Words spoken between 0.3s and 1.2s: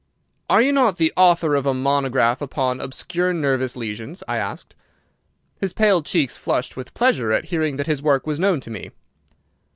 "Are you not the